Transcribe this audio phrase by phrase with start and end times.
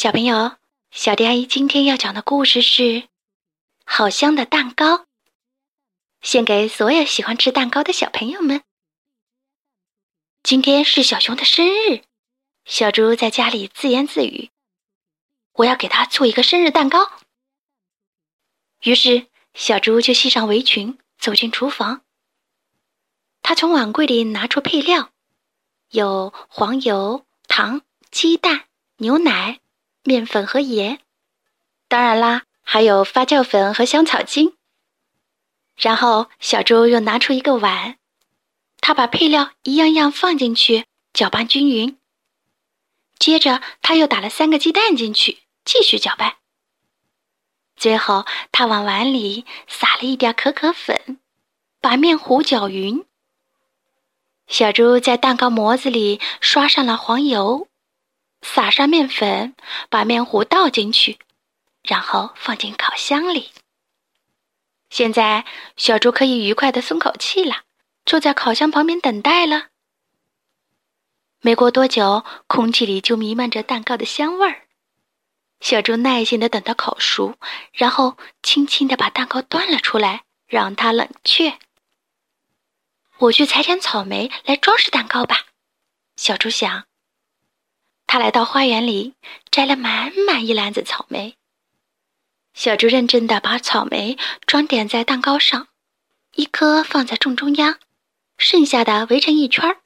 [0.00, 0.56] 小朋友，
[0.92, 2.82] 小迪阿姨今天要讲的故事是
[3.84, 4.96] 《好香的蛋糕》，
[6.22, 8.62] 献给所有喜欢吃蛋糕的小朋友们。
[10.44, 12.04] 今天是小熊的生日，
[12.64, 14.50] 小猪在家里自言自语
[15.54, 17.10] ：“我要给他做一个生日蛋糕。”
[18.84, 22.02] 于是，小猪就系上围裙，走进厨房。
[23.42, 25.10] 他从碗柜里拿出配料，
[25.88, 28.68] 有黄油、糖、鸡蛋、
[28.98, 29.58] 牛奶。
[30.08, 31.00] 面粉和盐，
[31.86, 34.54] 当然啦，还有发酵粉和香草精。
[35.76, 37.98] 然后小猪又拿出一个碗，
[38.80, 41.98] 他把配料一样样放进去，搅拌均匀。
[43.18, 46.36] 接着他又打了三个鸡蛋进去，继续搅拌。
[47.76, 51.20] 最后他往碗里撒了一点可可粉，
[51.82, 53.04] 把面糊搅匀。
[54.46, 57.67] 小猪在蛋糕模子里刷上了黄油。
[58.42, 59.54] 撒上面粉，
[59.88, 61.18] 把面糊倒进去，
[61.82, 63.50] 然后放进烤箱里。
[64.90, 65.44] 现在
[65.76, 67.62] 小猪可以愉快的松口气了，
[68.06, 69.68] 坐在烤箱旁边等待了。
[71.40, 74.66] 没过多久，空气里就弥漫着蛋糕的香味儿。
[75.60, 77.36] 小猪耐心的等它烤熟，
[77.72, 81.58] 然后轻轻的把蛋糕端了出来，让它冷却。
[83.18, 85.46] 我去采点草莓来装饰蛋糕吧，
[86.16, 86.87] 小猪想。
[88.08, 89.14] 他来到花园里，
[89.50, 91.36] 摘了满满一篮子草莓。
[92.54, 95.68] 小猪认真的把草莓装点在蛋糕上，
[96.34, 97.78] 一颗放在正中央，
[98.38, 99.80] 剩下的围成一圈儿。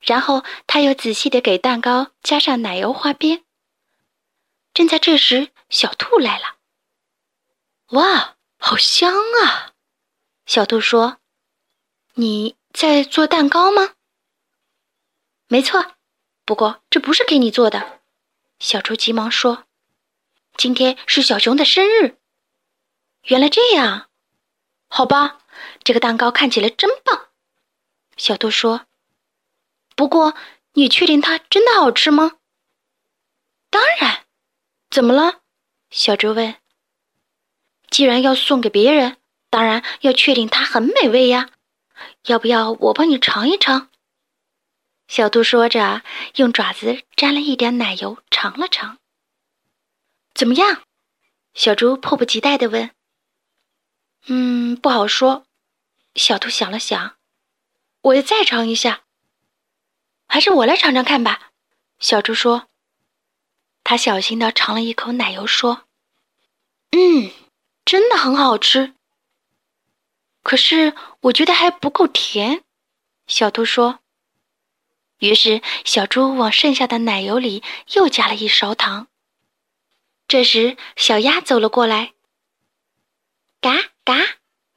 [0.00, 3.44] 然后他又仔细的给蛋糕加上奶油花边。
[4.74, 6.56] 正在这时，小兔来了。
[7.90, 9.12] 哇，好香
[9.44, 9.74] 啊！
[10.46, 11.18] 小兔说
[12.14, 13.90] ：“你在做蛋糕吗？”
[15.46, 15.92] 没错。
[16.44, 18.00] 不过这不是给你做的，
[18.58, 19.64] 小猪急忙说
[20.56, 22.18] ：“今天是小熊的生日。”
[23.26, 24.08] 原来这样，
[24.88, 25.38] 好吧，
[25.84, 27.28] 这个蛋糕看起来真棒。
[28.16, 28.86] 小兔说
[29.94, 30.34] ：“不过
[30.72, 32.32] 你确定它真的好吃吗
[33.70, 34.24] ？”“当然。
[34.90, 35.42] ”“怎么了？”
[35.90, 36.56] 小猪问。
[37.88, 39.16] “既然要送给别人，
[39.48, 41.50] 当然要确定它很美味呀。
[42.26, 43.88] 要不要我帮你尝一尝？”
[45.08, 46.02] 小兔说着，
[46.36, 48.98] 用爪子沾了一点奶油，尝了尝。
[50.34, 50.82] 怎么样？
[51.52, 52.90] 小猪迫不及待地问。
[54.28, 55.44] “嗯，不好说。”
[56.14, 57.16] 小兔想了想
[58.00, 59.02] ，“我再尝一下。
[60.26, 61.50] ”“还是我来尝尝看吧。”
[62.00, 62.68] 小猪说。
[63.84, 65.86] 他小心地尝了一口奶油，说
[66.92, 67.30] ：“嗯，
[67.84, 68.94] 真的很好吃。
[70.42, 72.64] 可是我觉得还不够甜。”
[73.26, 74.01] 小兔说。
[75.22, 77.62] 于是，小猪往剩下的奶油里
[77.92, 79.06] 又加了一勺糖。
[80.26, 82.14] 这时，小鸭走了过来。
[83.62, 83.72] “嘎
[84.04, 84.16] 嘎，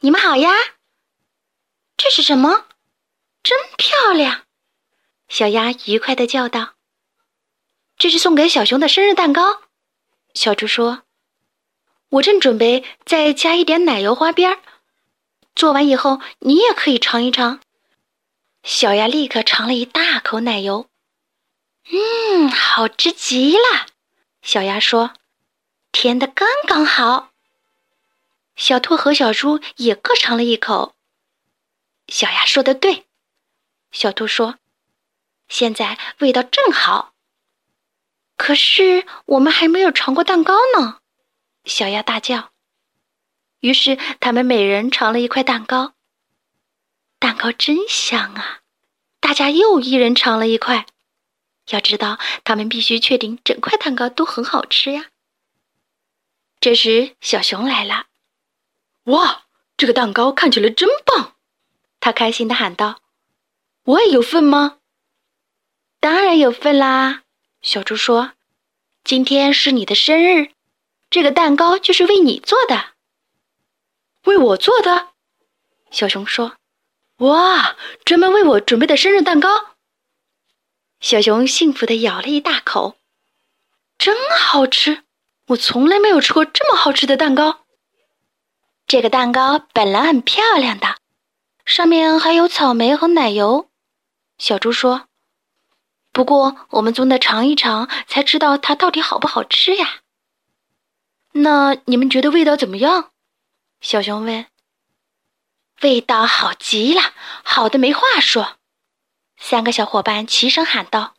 [0.00, 0.50] 你们好呀！
[1.96, 2.66] 这是什么？
[3.42, 4.42] 真漂亮！”
[5.28, 6.74] 小鸭愉快的叫道。
[7.96, 9.62] “这是送给小熊的生日蛋糕。”
[10.34, 11.04] 小猪说。
[12.10, 14.60] “我正准备再加一点奶油花边儿，
[15.54, 17.60] 做完以后你也可以尝一尝。”
[18.64, 20.88] 小鸭立刻尝了一大口奶油，
[21.92, 23.86] 嗯，好吃极了。
[24.40, 25.12] 小鸭说
[25.92, 27.30] ：“甜的刚刚好。”
[28.56, 30.94] 小兔和小猪也各尝了一口。
[32.08, 33.04] 小鸭说的对，
[33.92, 34.58] 小兔说
[35.46, 37.12] ：“现在味道正好。”
[38.38, 41.00] 可是我们还没有尝过蛋糕呢，
[41.64, 42.50] 小鸭大叫。
[43.60, 45.93] 于是他们每人尝了一块蛋糕。
[47.24, 48.60] 蛋糕真香啊！
[49.18, 50.84] 大家又一人尝了一块。
[51.70, 55.06] 要知道，他们必须确定整块蛋糕都很好吃呀。
[56.60, 58.08] 这时，小熊来了。
[59.04, 59.44] 哇，
[59.78, 61.32] 这个蛋糕看起来真棒！
[61.98, 63.00] 他开心的喊道
[63.84, 64.80] ：“我也有份吗
[66.00, 67.22] ？”“当然有份啦！”
[67.62, 68.32] 小猪说
[69.02, 70.50] ：“今天是你的生日，
[71.08, 72.90] 这个蛋糕就是为你做的。
[74.24, 75.14] ”“为我做的？”
[75.90, 76.58] 小熊说。
[77.18, 79.48] 哇，专门为我准备的生日蛋糕！
[81.00, 82.96] 小熊幸福的咬了一大口，
[83.96, 85.04] 真好吃！
[85.48, 87.60] 我从来没有吃过这么好吃的蛋糕。
[88.86, 90.96] 这个蛋糕本来很漂亮的，
[91.64, 93.70] 上面还有草莓和奶油。
[94.38, 95.06] 小猪说
[96.10, 100.00] ：“不过我们总得尝一尝，才知道它到底好不好吃呀。”
[101.32, 103.12] 那你们觉得味道怎么样？
[103.80, 104.46] 小熊问。
[105.84, 108.56] 味道好极了，好的没话说。
[109.36, 111.14] 三个小伙伴齐声喊道：“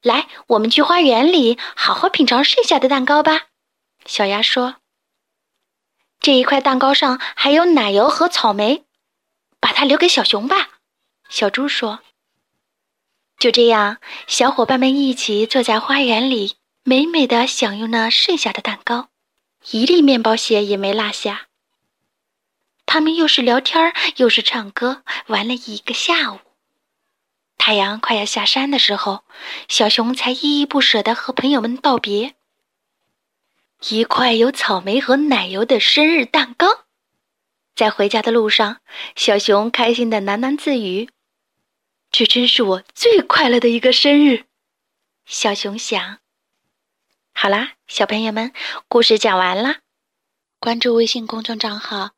[0.00, 3.46] 来，我们去花园里好好品尝剩下的蛋糕吧。
[4.06, 4.76] 小鸭说
[6.22, 8.84] ：“这一块蛋糕上还有奶油和草莓，
[9.58, 10.78] 把它留给小熊吧。”
[11.28, 11.98] 小猪说
[13.36, 13.98] ：“就这样，
[14.28, 16.54] 小伙伴们一起坐在花园里，
[16.84, 19.08] 美美的享用那剩下的蛋糕，
[19.72, 21.47] 一粒面包屑也没落下。
[22.88, 26.38] 他们又是聊天又是唱歌，玩了一个下午。
[27.58, 29.24] 太阳快要下山的时候，
[29.68, 32.34] 小熊才依依不舍地和朋友们道别。
[33.90, 36.86] 一块有草莓和奶油的生日蛋糕，
[37.76, 38.80] 在回家的路上，
[39.14, 41.10] 小熊开心的喃喃自语。
[42.10, 44.46] 这真是我最快乐的一个生日，
[45.26, 46.20] 小熊想。
[47.34, 48.50] 好啦，小朋友们，
[48.88, 49.80] 故事讲完啦。
[50.58, 52.12] 关注微信公众账号